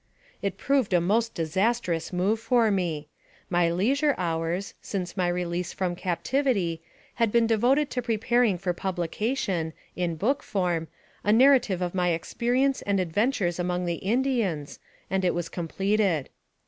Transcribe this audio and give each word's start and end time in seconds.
It 0.41 0.57
proved 0.57 0.93
a 0.93 0.99
most 0.99 1.35
disastrous 1.35 2.11
move 2.11 2.39
for 2.39 2.71
me. 2.71 3.07
My 3.51 3.71
leisure 3.71 4.15
hours, 4.17 4.73
since 4.81 5.15
my 5.15 5.27
release 5.27 5.73
from 5.73 5.95
captivity, 5.95 6.81
had 7.21 7.31
been 7.31 7.45
devoted 7.45 7.91
to 7.91 8.01
preparing 8.01 8.57
for 8.57 8.73
publication, 8.73 9.73
in 9.95 10.15
book 10.15 10.41
form, 10.41 10.87
a 11.23 11.31
narrative 11.31 11.83
of 11.83 11.93
my 11.93 12.13
experience 12.13 12.81
and 12.81 12.99
adventures 12.99 13.59
among 13.59 13.85
the 13.85 13.97
Indians, 14.01 14.79
and 15.11 15.23
it 15.23 15.35
was 15.35 15.49
completed. 15.49 16.29